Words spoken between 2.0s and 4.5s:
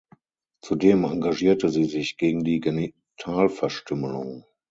gegen die Genitalverstümmelung.